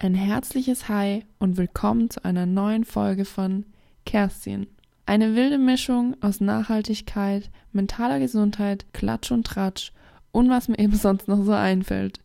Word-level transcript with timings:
Ein 0.00 0.14
herzliches 0.14 0.88
Hi 0.88 1.24
und 1.40 1.56
willkommen 1.56 2.08
zu 2.08 2.24
einer 2.24 2.46
neuen 2.46 2.84
Folge 2.84 3.24
von 3.24 3.64
Kerstin. 4.06 4.68
Eine 5.06 5.34
wilde 5.34 5.58
Mischung 5.58 6.14
aus 6.20 6.40
Nachhaltigkeit, 6.40 7.50
mentaler 7.72 8.20
Gesundheit, 8.20 8.86
Klatsch 8.92 9.32
und 9.32 9.44
Tratsch 9.44 9.90
und 10.30 10.50
was 10.50 10.68
mir 10.68 10.78
eben 10.78 10.94
sonst 10.94 11.26
noch 11.26 11.42
so 11.42 11.50
einfällt. 11.50 12.20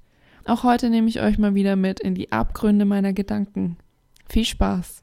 Auch 0.46 0.62
heute 0.62 0.92
nehme 0.92 1.08
ich 1.10 1.20
euch 1.20 1.40
mal 1.40 1.56
wieder 1.56 1.76
mit 1.76 2.00
in 2.00 2.14
die 2.14 2.32
Abgründe 2.32 2.86
meiner 2.86 3.12
Gedanken. 3.12 3.78
Viel 4.30 4.46
Spaß! 4.46 5.02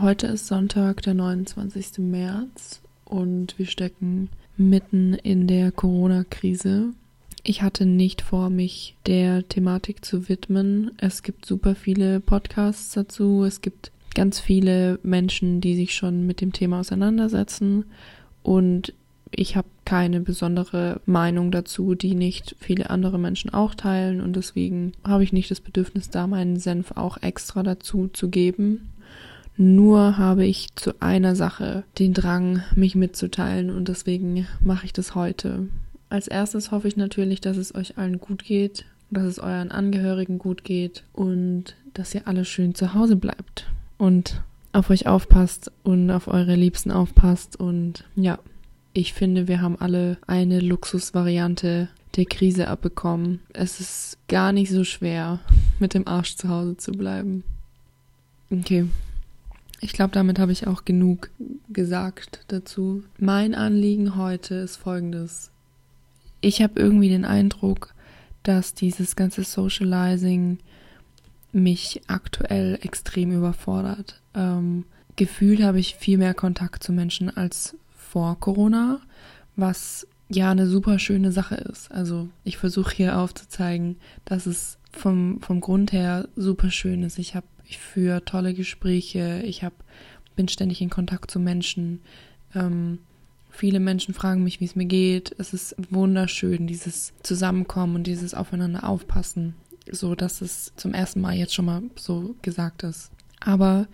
Heute 0.00 0.26
ist 0.26 0.48
Sonntag, 0.48 1.02
der 1.02 1.14
29. 1.14 1.98
März 1.98 2.80
und 3.04 3.56
wir 3.60 3.66
stecken 3.66 4.28
mitten 4.56 5.14
in 5.14 5.46
der 5.46 5.70
Corona-Krise. 5.70 6.94
Ich 7.44 7.62
hatte 7.62 7.86
nicht 7.86 8.22
vor, 8.22 8.50
mich 8.50 8.96
der 9.06 9.46
Thematik 9.48 10.04
zu 10.04 10.28
widmen. 10.28 10.90
Es 10.98 11.22
gibt 11.22 11.46
super 11.46 11.74
viele 11.74 12.20
Podcasts 12.20 12.92
dazu. 12.92 13.44
Es 13.44 13.60
gibt 13.60 13.92
ganz 14.14 14.40
viele 14.40 14.98
Menschen, 15.02 15.60
die 15.60 15.76
sich 15.76 15.94
schon 15.94 16.26
mit 16.26 16.40
dem 16.40 16.52
Thema 16.52 16.80
auseinandersetzen. 16.80 17.84
Und 18.42 18.92
ich 19.30 19.56
habe 19.56 19.68
keine 19.84 20.20
besondere 20.20 21.00
Meinung 21.06 21.50
dazu, 21.50 21.94
die 21.94 22.14
nicht 22.14 22.56
viele 22.58 22.90
andere 22.90 23.18
Menschen 23.18 23.52
auch 23.52 23.74
teilen. 23.74 24.20
Und 24.20 24.36
deswegen 24.36 24.92
habe 25.04 25.22
ich 25.22 25.32
nicht 25.32 25.50
das 25.50 25.60
Bedürfnis, 25.60 26.10
da 26.10 26.26
meinen 26.26 26.58
Senf 26.58 26.92
auch 26.92 27.22
extra 27.22 27.62
dazu 27.62 28.08
zu 28.08 28.28
geben. 28.28 28.90
Nur 29.56 30.18
habe 30.18 30.46
ich 30.46 30.68
zu 30.76 31.00
einer 31.00 31.34
Sache 31.34 31.82
den 31.98 32.14
Drang, 32.14 32.62
mich 32.76 32.94
mitzuteilen 32.94 33.70
und 33.70 33.88
deswegen 33.88 34.46
mache 34.62 34.86
ich 34.86 34.92
das 34.92 35.16
heute. 35.16 35.66
Als 36.10 36.26
erstes 36.28 36.70
hoffe 36.70 36.88
ich 36.88 36.96
natürlich, 36.96 37.40
dass 37.40 37.56
es 37.56 37.74
euch 37.74 37.98
allen 37.98 38.18
gut 38.18 38.44
geht, 38.44 38.86
dass 39.10 39.24
es 39.24 39.38
euren 39.38 39.70
Angehörigen 39.70 40.38
gut 40.38 40.64
geht 40.64 41.04
und 41.12 41.76
dass 41.94 42.14
ihr 42.14 42.26
alle 42.26 42.44
schön 42.44 42.74
zu 42.74 42.94
Hause 42.94 43.16
bleibt 43.16 43.66
und 43.98 44.42
auf 44.72 44.90
euch 44.90 45.06
aufpasst 45.06 45.72
und 45.82 46.10
auf 46.10 46.28
eure 46.28 46.54
Liebsten 46.54 46.90
aufpasst 46.90 47.56
und 47.56 48.04
ja, 48.16 48.38
ich 48.92 49.12
finde, 49.12 49.48
wir 49.48 49.60
haben 49.60 49.78
alle 49.78 50.18
eine 50.26 50.60
Luxusvariante 50.60 51.88
der 52.16 52.24
Krise 52.24 52.68
abbekommen. 52.68 53.40
Es 53.52 53.80
ist 53.80 54.18
gar 54.28 54.52
nicht 54.52 54.70
so 54.70 54.84
schwer, 54.84 55.40
mit 55.78 55.94
dem 55.94 56.06
Arsch 56.08 56.36
zu 56.36 56.48
Hause 56.48 56.76
zu 56.76 56.92
bleiben. 56.92 57.44
Okay, 58.50 58.86
ich 59.80 59.92
glaube, 59.92 60.12
damit 60.12 60.38
habe 60.38 60.52
ich 60.52 60.66
auch 60.66 60.84
genug 60.84 61.30
gesagt 61.68 62.44
dazu. 62.48 63.04
Mein 63.18 63.54
Anliegen 63.54 64.16
heute 64.16 64.56
ist 64.56 64.76
folgendes. 64.76 65.50
Ich 66.40 66.62
habe 66.62 66.80
irgendwie 66.80 67.08
den 67.08 67.24
Eindruck, 67.24 67.94
dass 68.42 68.74
dieses 68.74 69.16
ganze 69.16 69.44
Socializing 69.44 70.58
mich 71.52 72.02
aktuell 72.06 72.78
extrem 72.82 73.32
überfordert. 73.32 74.20
Ähm, 74.34 74.84
gefühlt 75.16 75.62
habe 75.62 75.80
ich 75.80 75.96
viel 75.96 76.18
mehr 76.18 76.34
Kontakt 76.34 76.82
zu 76.82 76.92
Menschen 76.92 77.34
als 77.34 77.76
vor 77.90 78.38
Corona, 78.38 79.00
was 79.56 80.06
ja 80.28 80.50
eine 80.50 80.66
super 80.66 80.98
schöne 80.98 81.32
Sache 81.32 81.56
ist. 81.56 81.90
Also 81.90 82.28
ich 82.44 82.58
versuche 82.58 82.94
hier 82.94 83.18
aufzuzeigen, 83.18 83.96
dass 84.24 84.46
es 84.46 84.78
vom, 84.92 85.40
vom 85.40 85.60
Grund 85.60 85.92
her 85.92 86.28
super 86.36 86.70
schön 86.70 87.02
ist. 87.02 87.18
Ich 87.18 87.34
habe 87.34 87.46
ich 87.68 87.78
führe 87.78 88.24
tolle 88.24 88.54
Gespräche, 88.54 89.42
ich 89.44 89.62
hab, 89.62 89.74
bin 90.36 90.48
ständig 90.48 90.80
in 90.80 90.88
Kontakt 90.90 91.30
zu 91.30 91.38
Menschen. 91.38 92.00
Ähm, 92.54 93.00
viele 93.58 93.80
Menschen 93.80 94.14
fragen 94.14 94.44
mich, 94.44 94.60
wie 94.60 94.66
es 94.66 94.76
mir 94.76 94.86
geht. 94.86 95.34
Es 95.38 95.52
ist 95.52 95.74
wunderschön, 95.90 96.68
dieses 96.68 97.12
Zusammenkommen 97.24 97.96
und 97.96 98.06
dieses 98.06 98.32
Aufeinander 98.32 98.88
aufpassen, 98.88 99.54
so 99.90 100.14
dass 100.14 100.40
es 100.40 100.72
zum 100.76 100.94
ersten 100.94 101.20
Mal 101.20 101.34
jetzt 101.34 101.54
schon 101.54 101.64
mal 101.64 101.82
so 101.96 102.36
gesagt 102.40 102.84
ist. 102.84 103.10
Aber 103.40 103.88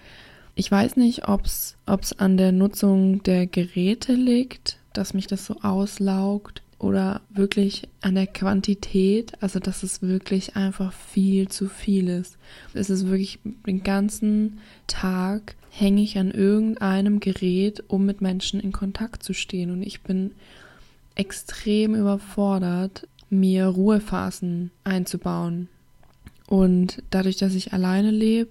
ich 0.55 0.71
weiß 0.71 0.97
nicht, 0.97 1.27
ob 1.29 1.47
es 1.47 1.77
an 2.19 2.37
der 2.37 2.53
Nutzung 2.53 3.23
der 3.23 3.47
Geräte 3.47 4.13
liegt, 4.13 4.79
dass 4.93 5.15
mich 5.15 5.27
das 5.27 5.47
so 5.47 5.57
auslaugt 5.63 6.63
oder 6.85 7.23
wirklich 7.31 7.89
an 8.03 8.15
der 8.15 8.27
Quantität, 8.27 9.33
also 9.41 9.59
dass 9.59 9.83
es 9.83 10.03
wirklich 10.03 10.55
einfach 10.55 10.93
viel 10.93 11.49
zu 11.49 11.69
viel 11.69 12.09
ist. 12.09 12.37
Es 12.75 12.91
ist 12.91 13.07
wirklich 13.07 13.39
den 13.67 13.83
ganzen 13.83 14.59
Tag 14.87 15.57
hänge 15.71 16.03
ich 16.03 16.19
an 16.19 16.31
irgendeinem 16.31 17.21
Gerät, 17.21 17.83
um 17.89 18.05
mit 18.05 18.21
Menschen 18.21 18.61
in 18.61 18.71
Kontakt 18.71 19.23
zu 19.23 19.33
stehen 19.33 19.71
und 19.71 19.83
ich 19.83 20.03
bin 20.03 20.33
extrem 21.15 21.95
überfordert, 21.95 23.09
mir 23.31 23.67
Ruhephasen 23.67 24.71
einzubauen. 24.85 25.69
Und 26.47 27.03
dadurch, 27.11 27.39
dass 27.39 27.55
ich 27.55 27.73
alleine 27.73 28.11
lebe, 28.11 28.51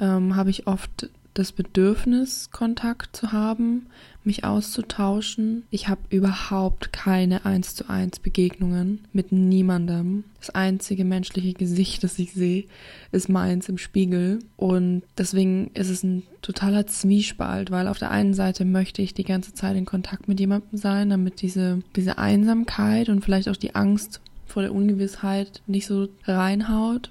ähm, 0.00 0.34
habe 0.34 0.50
ich 0.50 0.66
oft 0.66 1.08
das 1.34 1.52
Bedürfnis, 1.52 2.50
Kontakt 2.50 3.16
zu 3.16 3.32
haben, 3.32 3.86
mich 4.24 4.44
auszutauschen. 4.44 5.64
Ich 5.70 5.88
habe 5.88 6.00
überhaupt 6.10 6.92
keine 6.92 7.46
eins 7.46 7.74
zu 7.74 7.88
eins 7.88 8.18
Begegnungen 8.18 9.06
mit 9.12 9.32
niemandem. 9.32 10.24
Das 10.38 10.50
einzige 10.50 11.04
menschliche 11.04 11.54
Gesicht, 11.54 12.04
das 12.04 12.18
ich 12.18 12.32
sehe, 12.32 12.64
ist 13.12 13.28
meins 13.28 13.68
im 13.68 13.78
Spiegel. 13.78 14.40
Und 14.56 15.02
deswegen 15.16 15.70
ist 15.74 15.88
es 15.88 16.02
ein 16.02 16.24
totaler 16.42 16.86
Zwiespalt, 16.86 17.70
weil 17.70 17.88
auf 17.88 17.98
der 17.98 18.10
einen 18.10 18.34
Seite 18.34 18.64
möchte 18.64 19.00
ich 19.00 19.14
die 19.14 19.24
ganze 19.24 19.54
Zeit 19.54 19.76
in 19.76 19.86
Kontakt 19.86 20.28
mit 20.28 20.40
jemandem 20.40 20.78
sein, 20.78 21.10
damit 21.10 21.40
diese, 21.40 21.80
diese 21.96 22.18
Einsamkeit 22.18 23.08
und 23.08 23.24
vielleicht 23.24 23.48
auch 23.48 23.56
die 23.56 23.74
Angst 23.74 24.20
vor 24.46 24.62
der 24.62 24.74
Ungewissheit 24.74 25.62
nicht 25.66 25.86
so 25.86 26.08
reinhaut. 26.24 27.10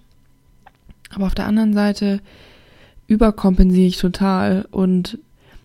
Aber 1.11 1.25
auf 1.25 1.35
der 1.35 1.47
anderen 1.47 1.73
Seite 1.73 2.21
überkompensiere 3.09 3.87
ich 3.87 3.97
total 3.97 4.65
und 4.71 5.17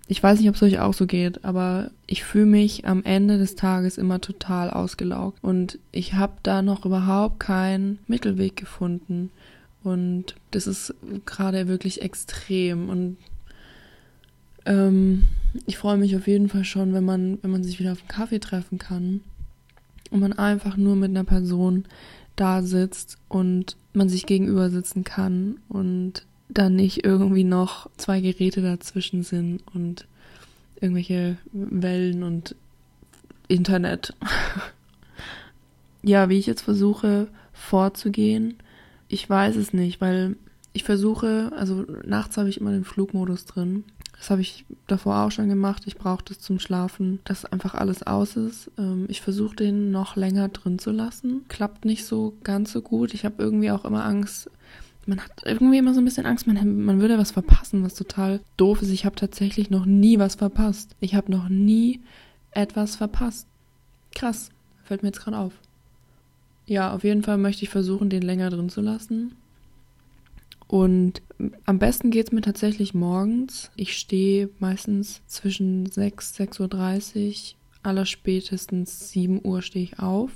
ich 0.06 0.22
weiß 0.22 0.38
nicht, 0.38 0.49
ob 0.49 0.55
es 0.55 0.62
euch 0.62 0.81
auch 0.81 0.93
so 0.93 1.06
geht, 1.06 1.44
aber 1.44 1.91
ich 2.06 2.25
fühle 2.25 2.47
mich 2.47 2.87
am 2.87 3.05
Ende 3.05 3.38
des 3.38 3.55
Tages 3.55 3.97
immer 3.97 4.21
total 4.21 4.71
ausgelaugt 4.71 5.38
und 5.43 5.78
ich 5.93 6.15
habe 6.15 6.34
da 6.43 6.62
noch 6.62 6.84
überhaupt 6.84 7.41
keinen 7.41 7.99
Mittelweg 8.06 8.56
gefunden 8.56 9.31
und 9.82 10.34
das 10.50 10.66
ist 10.66 10.94
gerade 11.27 11.69
wirklich 11.69 12.03
extrem 12.03 12.88
und 12.88 13.16
ähm, 14.65 15.25
ich 15.66 15.76
freue 15.76 15.99
mich 15.99 16.16
auf 16.16 16.26
jeden 16.26 16.49
Fall 16.49 16.65
schon, 16.65 16.94
wenn 16.94 17.05
man 17.05 17.38
wenn 17.43 17.50
man 17.50 17.62
sich 17.62 17.78
wieder 17.78 17.93
auf 17.93 18.00
einen 18.00 18.09
Kaffee 18.09 18.41
treffen 18.41 18.78
kann 18.78 19.21
und 20.11 20.21
man 20.21 20.32
einfach 20.32 20.78
nur 20.78 20.97
mit 20.97 21.11
einer 21.11 21.25
Person 21.25 21.84
da 22.37 22.62
sitzt 22.62 23.19
und 23.28 23.76
man 23.93 24.09
sich 24.09 24.25
gegenüber 24.26 24.71
sitzen 24.71 25.05
kann 25.05 25.59
und 25.69 26.25
dann 26.49 26.77
nicht 26.77 27.05
irgendwie 27.05 27.44
noch 27.44 27.91
zwei 27.97 28.21
Geräte 28.21 28.62
dazwischen 28.62 29.22
sind 29.22 29.62
und 29.75 30.06
irgendwelche 30.81 31.37
Wellen 31.53 32.22
und 32.22 32.55
Internet. 33.49 34.15
ja, 36.03 36.28
wie 36.28 36.38
ich 36.38 36.47
jetzt 36.47 36.62
versuche 36.62 37.28
vorzugehen, 37.53 38.56
ich 39.09 39.28
weiß 39.28 39.56
es 39.56 39.72
nicht, 39.72 40.00
weil 40.00 40.37
ich 40.72 40.84
versuche, 40.84 41.53
also 41.56 41.87
nachts 42.05 42.37
habe 42.37 42.49
ich 42.49 42.61
immer 42.61 42.72
den 42.72 42.84
Flugmodus 42.84 43.47
drin. 43.47 43.84
Das 44.19 44.31
habe 44.31 44.41
ich 44.41 44.65
davor 44.87 45.19
auch 45.19 45.31
schon 45.31 45.49
gemacht. 45.49 45.84
Ich 45.87 45.97
brauche 45.97 46.25
das 46.25 46.41
zum 46.41 46.59
Schlafen, 46.59 47.21
dass 47.25 47.44
einfach 47.44 47.75
alles 47.75 48.03
aus 48.05 48.37
ist. 48.37 48.71
Ähm, 48.78 49.06
ich 49.09 49.21
versuche 49.21 49.55
den 49.55 49.91
noch 49.91 50.16
länger 50.16 50.49
drin 50.49 50.78
zu 50.78 50.91
lassen. 50.91 51.44
Klappt 51.49 51.84
nicht 51.84 52.05
so 52.05 52.34
ganz 52.43 52.72
so 52.72 52.81
gut. 52.81 53.15
Ich 53.15 53.25
habe 53.25 53.43
irgendwie 53.43 53.71
auch 53.71 53.84
immer 53.84 54.05
Angst, 54.05 54.50
man 55.06 55.20
hat 55.20 55.42
irgendwie 55.44 55.78
immer 55.78 55.94
so 55.94 56.00
ein 56.00 56.04
bisschen 56.04 56.26
Angst, 56.26 56.47
man, 56.47 56.84
man 56.84 57.00
würde 57.00 57.19
was 57.19 57.32
verpassen, 57.32 57.82
was 57.82 57.94
total 57.94 58.41
doof 58.56 58.82
ist. 58.82 58.91
Ich 58.91 59.04
habe 59.04 59.16
tatsächlich 59.16 59.70
noch 59.70 59.87
nie 59.87 60.19
was 60.19 60.34
verpasst. 60.34 60.97
Ich 61.00 61.15
habe 61.15 61.31
noch 61.31 61.48
nie 61.48 62.00
etwas 62.50 62.97
verpasst. 62.97 63.47
Krass, 64.14 64.50
fällt 64.84 65.03
mir 65.03 65.09
jetzt 65.09 65.20
gerade 65.20 65.38
auf. 65.38 65.53
Ja, 66.66 66.93
auf 66.94 67.04
jeden 67.04 67.22
Fall 67.22 67.38
möchte 67.38 67.64
ich 67.64 67.70
versuchen, 67.70 68.09
den 68.09 68.23
länger 68.23 68.50
drin 68.50 68.69
zu 68.70 68.81
lassen. 68.81 69.37
Und 70.67 71.23
am 71.67 71.78
besten 71.78 72.11
geht 72.11 72.28
es 72.28 72.32
mir 72.32 72.40
tatsächlich 72.40 72.94
morgens. 72.94 73.70
Ich 73.76 73.96
stehe 73.96 74.49
meistens 74.58 75.23
zwischen 75.26 75.87
6, 75.87 76.38
6.30 76.38 77.52
Uhr, 77.52 77.58
allerspätestens 77.82 79.11
7 79.11 79.40
Uhr 79.44 79.61
stehe 79.61 79.84
ich 79.84 79.99
auf. 79.99 80.31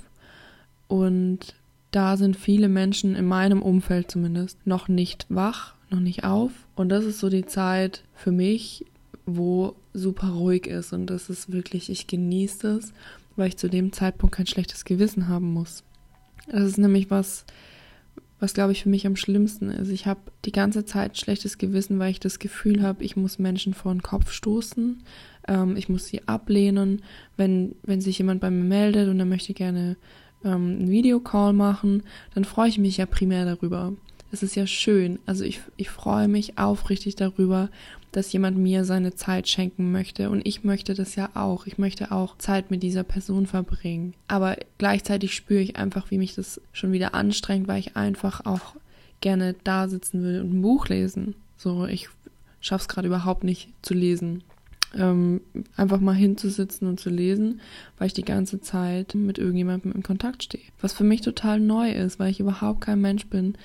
Und 0.87 1.55
da 1.91 2.17
sind 2.17 2.37
viele 2.37 2.69
Menschen 2.69 3.15
in 3.15 3.25
meinem 3.25 3.61
Umfeld 3.61 4.11
zumindest 4.11 4.65
noch 4.65 4.87
nicht 4.87 5.25
wach, 5.29 5.73
noch 5.89 5.99
nicht 5.99 6.23
auf. 6.23 6.51
Und 6.75 6.89
das 6.89 7.05
ist 7.05 7.19
so 7.19 7.29
die 7.29 7.45
Zeit 7.45 8.03
für 8.15 8.31
mich, 8.31 8.85
wo 9.25 9.75
super 9.93 10.29
ruhig 10.29 10.67
ist. 10.67 10.93
Und 10.93 11.07
das 11.07 11.29
ist 11.29 11.51
wirklich, 11.51 11.89
ich 11.89 12.07
genieße 12.07 12.77
es, 12.77 12.93
weil 13.35 13.49
ich 13.49 13.57
zu 13.57 13.69
dem 13.69 13.91
Zeitpunkt 13.91 14.35
kein 14.35 14.47
schlechtes 14.47 14.85
Gewissen 14.85 15.27
haben 15.27 15.51
muss. 15.51 15.83
Das 16.47 16.63
ist 16.63 16.77
nämlich 16.77 17.09
was, 17.09 17.45
was 18.39 18.53
glaube 18.53 18.71
ich 18.71 18.83
für 18.83 18.89
mich 18.89 19.07
am 19.07 19.15
schlimmsten 19.15 19.69
ist. 19.69 19.89
Ich 19.89 20.05
habe 20.05 20.19
die 20.45 20.51
ganze 20.51 20.85
Zeit 20.85 21.17
schlechtes 21.17 21.57
Gewissen, 21.57 21.99
weil 21.99 22.11
ich 22.11 22.19
das 22.19 22.39
Gefühl 22.39 22.81
habe, 22.81 23.03
ich 23.03 23.15
muss 23.15 23.39
Menschen 23.39 23.73
vor 23.73 23.93
den 23.93 24.03
Kopf 24.03 24.31
stoßen. 24.31 25.03
Ähm, 25.47 25.75
ich 25.75 25.89
muss 25.89 26.05
sie 26.05 26.27
ablehnen, 26.27 27.01
wenn, 27.35 27.75
wenn 27.83 28.01
sich 28.01 28.19
jemand 28.19 28.41
bei 28.41 28.49
mir 28.49 28.63
meldet 28.63 29.09
und 29.09 29.19
er 29.19 29.25
möchte 29.25 29.53
gerne 29.53 29.97
ähm, 30.43 30.77
einen 30.79 30.89
Videocall 30.89 31.53
machen, 31.53 32.03
dann 32.33 32.45
freue 32.45 32.69
ich 32.69 32.77
mich 32.77 32.97
ja 32.97 33.05
primär 33.05 33.45
darüber. 33.45 33.93
Es 34.31 34.43
ist 34.43 34.55
ja 34.55 34.67
schön. 34.67 35.19
Also 35.25 35.43
ich, 35.43 35.61
ich 35.75 35.89
freue 35.89 36.27
mich 36.27 36.57
aufrichtig 36.57 37.15
darüber, 37.15 37.69
dass 38.11 38.31
jemand 38.31 38.57
mir 38.57 38.85
seine 38.85 39.15
Zeit 39.15 39.47
schenken 39.47 39.91
möchte. 39.91 40.29
Und 40.29 40.45
ich 40.45 40.63
möchte 40.63 40.93
das 40.93 41.15
ja 41.15 41.29
auch. 41.33 41.67
Ich 41.67 41.77
möchte 41.77 42.11
auch 42.11 42.37
Zeit 42.37 42.71
mit 42.71 42.83
dieser 42.83 43.03
Person 43.03 43.47
verbringen. 43.47 44.13
Aber 44.27 44.57
gleichzeitig 44.77 45.33
spüre 45.33 45.61
ich 45.61 45.77
einfach, 45.77 46.11
wie 46.11 46.17
mich 46.17 46.35
das 46.35 46.61
schon 46.73 46.91
wieder 46.91 47.13
anstrengt, 47.13 47.67
weil 47.67 47.79
ich 47.79 47.95
einfach 47.95 48.45
auch 48.45 48.75
gerne 49.21 49.55
da 49.63 49.87
sitzen 49.87 50.23
will 50.23 50.41
und 50.41 50.53
ein 50.53 50.61
Buch 50.61 50.87
lesen. 50.87 51.35
So, 51.57 51.85
ich 51.85 52.09
schaffe 52.61 52.83
es 52.83 52.87
gerade 52.87 53.07
überhaupt 53.07 53.43
nicht 53.43 53.69
zu 53.81 53.93
lesen. 53.93 54.43
Ähm, 54.97 55.41
einfach 55.75 55.99
mal 55.99 56.15
hinzusitzen 56.15 56.87
und 56.87 56.99
zu 56.99 57.11
lesen, 57.11 57.61
weil 57.97 58.07
ich 58.07 58.13
die 58.13 58.25
ganze 58.25 58.59
Zeit 58.59 59.13
mit 59.13 59.37
irgendjemandem 59.37 59.91
in 59.91 60.01
Kontakt 60.01 60.43
stehe. 60.43 60.63
Was 60.81 60.93
für 60.93 61.03
mich 61.03 61.21
total 61.21 61.59
neu 61.59 61.91
ist, 61.91 62.17
weil 62.17 62.31
ich 62.31 62.39
überhaupt 62.39 62.81
kein 62.81 62.99
Mensch 62.99 63.27
bin, 63.27 63.55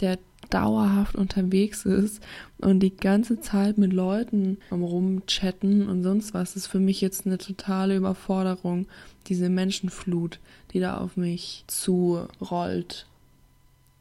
der 0.00 0.18
dauerhaft 0.50 1.14
unterwegs 1.14 1.86
ist 1.86 2.22
und 2.58 2.80
die 2.80 2.94
ganze 2.94 3.40
Zeit 3.40 3.78
mit 3.78 3.92
Leuten 3.92 4.58
rumchatten 4.70 5.88
und 5.88 6.02
sonst 6.02 6.34
was, 6.34 6.56
ist 6.56 6.66
für 6.66 6.80
mich 6.80 7.00
jetzt 7.00 7.26
eine 7.26 7.38
totale 7.38 7.96
Überforderung, 7.96 8.86
diese 9.28 9.48
Menschenflut, 9.48 10.40
die 10.72 10.80
da 10.80 10.98
auf 10.98 11.16
mich 11.16 11.64
zurollt. 11.68 13.06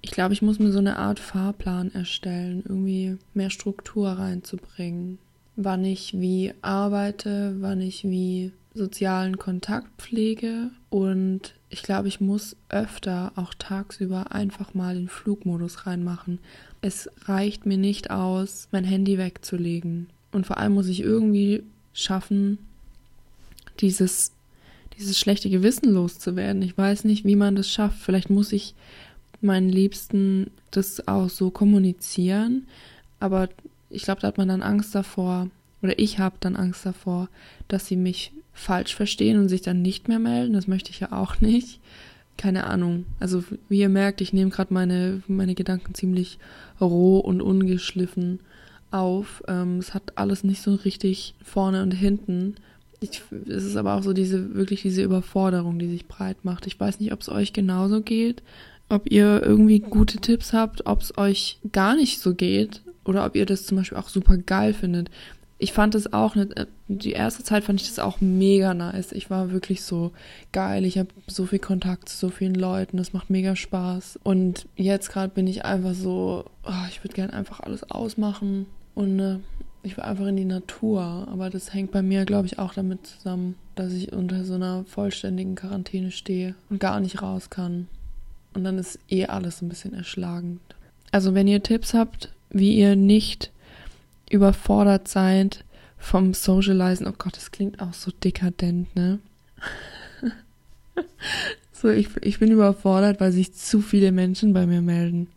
Ich 0.01 0.11
glaube, 0.11 0.33
ich 0.33 0.41
muss 0.41 0.59
mir 0.59 0.71
so 0.71 0.79
eine 0.79 0.97
Art 0.97 1.19
Fahrplan 1.19 1.93
erstellen, 1.93 2.63
irgendwie 2.67 3.17
mehr 3.33 3.51
Struktur 3.51 4.09
reinzubringen. 4.09 5.19
Wann 5.55 5.85
ich 5.85 6.19
wie 6.19 6.53
arbeite, 6.61 7.55
wann 7.59 7.81
ich 7.81 8.03
wie 8.03 8.51
sozialen 8.73 9.37
Kontakt 9.37 9.89
pflege 10.01 10.71
und 10.89 11.53
ich 11.69 11.83
glaube, 11.83 12.09
ich 12.09 12.19
muss 12.19 12.55
öfter 12.69 13.31
auch 13.35 13.53
tagsüber 13.53 14.33
einfach 14.33 14.73
mal 14.73 14.95
den 14.95 15.07
Flugmodus 15.07 15.85
reinmachen. 15.87 16.39
Es 16.81 17.09
reicht 17.25 17.65
mir 17.65 17.77
nicht 17.77 18.11
aus, 18.11 18.67
mein 18.71 18.83
Handy 18.83 19.17
wegzulegen. 19.17 20.07
Und 20.33 20.45
vor 20.45 20.57
allem 20.57 20.73
muss 20.73 20.87
ich 20.87 21.01
irgendwie 21.01 21.63
schaffen, 21.93 22.57
dieses, 23.79 24.33
dieses 24.97 25.17
schlechte 25.17 25.49
Gewissen 25.49 25.91
loszuwerden. 25.91 26.61
Ich 26.61 26.77
weiß 26.77 27.05
nicht, 27.05 27.23
wie 27.23 27.37
man 27.37 27.55
das 27.55 27.69
schafft. 27.69 27.99
Vielleicht 27.99 28.29
muss 28.29 28.51
ich 28.51 28.75
meinen 29.39 29.69
Liebsten 29.69 30.51
das 30.71 31.07
auch 31.07 31.29
so 31.29 31.51
kommunizieren. 31.51 32.67
Aber 33.19 33.47
ich 33.91 34.03
glaube, 34.03 34.21
da 34.21 34.27
hat 34.27 34.37
man 34.37 34.47
dann 34.47 34.61
Angst 34.61 34.95
davor, 34.95 35.49
oder 35.81 35.97
ich 35.97 36.19
habe 36.19 36.35
dann 36.39 36.55
Angst 36.55 36.85
davor, 36.85 37.29
dass 37.67 37.87
sie 37.87 37.95
mich 37.95 38.31
falsch 38.53 38.95
verstehen 38.95 39.39
und 39.39 39.49
sich 39.49 39.61
dann 39.61 39.81
nicht 39.81 40.07
mehr 40.07 40.19
melden. 40.19 40.53
Das 40.53 40.67
möchte 40.67 40.91
ich 40.91 40.99
ja 40.99 41.11
auch 41.11 41.41
nicht. 41.41 41.79
Keine 42.37 42.65
Ahnung. 42.65 43.05
Also 43.19 43.43
wie 43.69 43.79
ihr 43.79 43.89
merkt, 43.89 44.21
ich 44.21 44.33
nehme 44.33 44.51
gerade 44.51 44.73
meine, 44.73 45.21
meine 45.27 45.55
Gedanken 45.55 45.93
ziemlich 45.93 46.37
roh 46.79 47.19
und 47.19 47.41
ungeschliffen 47.41 48.39
auf. 48.91 49.43
Ähm, 49.47 49.77
es 49.77 49.93
hat 49.93 50.17
alles 50.17 50.43
nicht 50.43 50.61
so 50.61 50.75
richtig 50.75 51.35
vorne 51.43 51.81
und 51.81 51.91
hinten. 51.91 52.55
Ich, 52.99 53.21
es 53.47 53.63
ist 53.63 53.75
aber 53.75 53.95
auch 53.95 54.03
so 54.03 54.13
diese, 54.13 54.53
wirklich 54.53 54.81
diese 54.83 55.01
Überforderung, 55.01 55.79
die 55.79 55.89
sich 55.89 56.07
breit 56.07 56.43
macht. 56.45 56.67
Ich 56.67 56.79
weiß 56.79 56.99
nicht, 56.99 57.13
ob 57.13 57.21
es 57.21 57.29
euch 57.29 57.53
genauso 57.53 58.01
geht, 58.01 58.43
ob 58.89 59.09
ihr 59.09 59.41
irgendwie 59.41 59.79
gute 59.79 60.17
Tipps 60.17 60.53
habt, 60.53 60.85
ob 60.85 61.01
es 61.01 61.17
euch 61.17 61.59
gar 61.71 61.95
nicht 61.95 62.19
so 62.19 62.35
geht 62.35 62.81
oder 63.05 63.25
ob 63.25 63.35
ihr 63.35 63.45
das 63.45 63.65
zum 63.65 63.77
Beispiel 63.77 63.97
auch 63.97 64.09
super 64.09 64.37
geil 64.37 64.73
findet 64.73 65.09
ich 65.61 65.73
fand 65.73 65.93
es 65.93 66.11
auch, 66.11 66.33
ne, 66.33 66.49
die 66.87 67.11
erste 67.11 67.43
Zeit 67.43 67.65
fand 67.65 67.79
ich 67.79 67.87
das 67.87 67.99
auch 67.99 68.19
mega 68.19 68.73
nice. 68.73 69.11
Ich 69.11 69.29
war 69.29 69.51
wirklich 69.51 69.83
so 69.83 70.11
geil. 70.51 70.85
Ich 70.85 70.97
habe 70.97 71.09
so 71.27 71.45
viel 71.45 71.59
Kontakt 71.59 72.09
zu 72.09 72.17
so 72.17 72.29
vielen 72.29 72.55
Leuten. 72.55 72.97
Das 72.97 73.13
macht 73.13 73.29
mega 73.29 73.55
Spaß. 73.55 74.19
Und 74.23 74.67
jetzt 74.75 75.11
gerade 75.11 75.31
bin 75.31 75.45
ich 75.45 75.63
einfach 75.63 75.93
so, 75.93 76.45
oh, 76.63 76.87
ich 76.89 77.03
würde 77.03 77.13
gerne 77.13 77.33
einfach 77.33 77.59
alles 77.59 77.83
ausmachen 77.91 78.65
und 78.95 79.19
äh, 79.19 79.37
ich 79.83 79.97
will 79.97 80.03
einfach 80.03 80.25
in 80.25 80.35
die 80.35 80.45
Natur. 80.45 81.27
Aber 81.31 81.51
das 81.51 81.75
hängt 81.75 81.91
bei 81.91 82.01
mir, 82.01 82.25
glaube 82.25 82.47
ich, 82.47 82.57
auch 82.57 82.73
damit 82.73 83.05
zusammen, 83.05 83.53
dass 83.75 83.93
ich 83.93 84.11
unter 84.13 84.43
so 84.43 84.55
einer 84.55 84.83
vollständigen 84.85 85.53
Quarantäne 85.53 86.09
stehe 86.09 86.55
und 86.71 86.79
gar 86.79 86.99
nicht 86.99 87.21
raus 87.21 87.51
kann. 87.51 87.87
Und 88.55 88.63
dann 88.63 88.79
ist 88.79 88.97
eh 89.09 89.27
alles 89.27 89.61
ein 89.61 89.69
bisschen 89.69 89.93
erschlagend. 89.93 90.59
Also 91.11 91.35
wenn 91.35 91.47
ihr 91.47 91.61
Tipps 91.61 91.93
habt, 91.93 92.33
wie 92.51 92.75
ihr 92.77 92.95
nicht 92.95 93.51
überfordert 94.29 95.07
seid 95.07 95.63
vom 95.97 96.33
Socializen. 96.33 97.07
Oh 97.07 97.13
Gott, 97.17 97.35
das 97.37 97.51
klingt 97.51 97.81
auch 97.81 97.93
so 97.93 98.11
dekadent, 98.11 98.95
ne? 98.95 99.19
so, 101.71 101.89
ich, 101.89 102.09
ich 102.21 102.39
bin 102.39 102.51
überfordert, 102.51 103.19
weil 103.19 103.31
sich 103.31 103.53
zu 103.53 103.81
viele 103.81 104.11
Menschen 104.11 104.53
bei 104.53 104.65
mir 104.65 104.81
melden. 104.81 105.27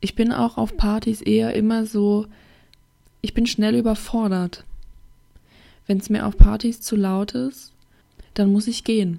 Ich 0.00 0.14
bin 0.14 0.32
auch 0.32 0.58
auf 0.58 0.76
Partys 0.76 1.20
eher 1.20 1.54
immer 1.54 1.86
so, 1.86 2.26
ich 3.22 3.34
bin 3.34 3.46
schnell 3.46 3.74
überfordert. 3.74 4.64
Wenn 5.86 5.98
es 5.98 6.10
mir 6.10 6.26
auf 6.26 6.36
Partys 6.36 6.80
zu 6.80 6.96
laut 6.96 7.32
ist, 7.32 7.72
dann 8.34 8.52
muss 8.52 8.66
ich 8.66 8.84
gehen. 8.84 9.18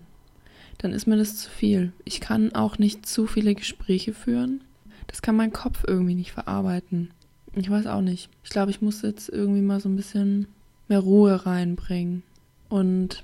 Dann 0.78 0.92
ist 0.92 1.08
mir 1.08 1.18
das 1.18 1.38
zu 1.38 1.50
viel. 1.50 1.94
Ich 2.04 2.22
kann 2.22 2.54
auch 2.54 2.78
nicht 2.78 3.06
zu 3.06 3.28
viele 3.28 3.56
Gespräche 3.56 4.14
führen. 4.14 4.62
Das 5.08 5.22
kann 5.22 5.36
mein 5.36 5.54
Kopf 5.54 5.84
irgendwie 5.88 6.16
nicht 6.16 6.32
verarbeiten. 6.32 7.12
Ich 7.54 7.70
weiß 7.70 7.88
auch 7.88 8.02
nicht. 8.02 8.30
Ich 8.44 8.50
glaube, 8.50 8.72
ich 8.72 8.82
muss 8.82 9.02
jetzt 9.02 9.30
irgendwie 9.30 9.62
mal 9.62 9.80
so 9.80 9.90
ein 9.90 9.96
bisschen 9.96 10.48
mehr 10.88 11.00
Ruhe 11.00 11.46
reinbringen. 11.46 12.24
Und 12.70 13.24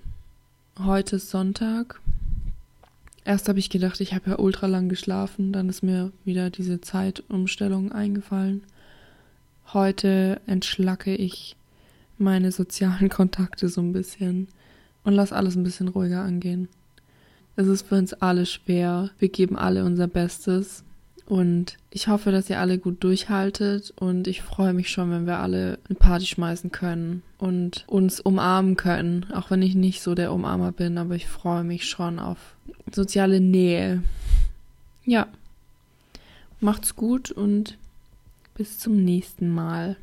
heute 0.80 1.18
ist 1.18 1.30
Sonntag. 1.30 2.00
Erst 3.24 3.50
habe 3.50 3.60
ich 3.60 3.70
gedacht, 3.70 4.00
ich 4.00 4.14
habe 4.14 4.32
ja 4.32 4.40
ultra 4.40 4.68
lang 4.68 4.90
geschlafen. 4.90 5.52
Dann 5.52 5.70
ist 5.70 5.84
mir 5.84 6.12
wieder 6.24 6.50
diese 6.50 6.82
Zeitumstellung 6.82 7.92
eingefallen. 7.92 8.64
Heute 9.74 10.42
entschlacke 10.48 11.16
ich 11.16 11.56
meine 12.18 12.52
sozialen 12.52 13.10
Kontakte 13.10 13.70
so 13.70 13.82
ein 13.82 13.94
bisschen 13.94 14.48
und 15.04 15.14
lass 15.14 15.34
alles 15.34 15.56
ein 15.56 15.64
bisschen 15.64 15.88
ruhiger 15.88 16.22
angehen. 16.22 16.68
Es 17.56 17.68
ist 17.68 17.88
für 17.88 17.96
uns 17.96 18.14
alle 18.14 18.46
schwer. 18.46 19.10
Wir 19.20 19.30
geben 19.30 19.58
alle 19.58 19.84
unser 19.84 20.08
Bestes. 20.08 20.84
Und 21.32 21.78
ich 21.92 22.10
hoffe, 22.10 22.34
dass 22.34 22.50
ihr 22.50 22.60
alle 22.60 22.78
gut 22.78 23.06
durchhaltet 23.06 23.94
und 23.96 24.28
ich 24.28 24.42
freue 24.42 24.74
mich 24.74 24.90
schon, 24.90 25.12
wenn 25.12 25.26
wir 25.26 25.40
alle 25.40 25.80
eine 25.88 25.98
Party 25.98 26.26
schmeißen 26.26 26.74
können 26.74 27.24
und 27.38 27.86
uns 27.88 28.20
umarmen 28.20 28.76
können. 28.76 29.32
Auch 29.32 29.50
wenn 29.50 29.62
ich 29.62 29.74
nicht 29.74 30.02
so 30.02 30.14
der 30.14 30.34
Umarmer 30.34 30.74
bin, 30.74 30.98
aber 30.98 31.16
ich 31.16 31.28
freue 31.28 31.64
mich 31.64 31.88
schon 31.88 32.20
auf 32.20 32.38
soziale 32.92 33.40
Nähe. 33.40 34.04
Ja. 35.06 35.28
Macht's 36.60 36.98
gut 36.98 37.32
und 37.32 37.78
bis 38.56 38.78
zum 38.78 39.02
nächsten 39.02 39.54
Mal. 39.54 39.96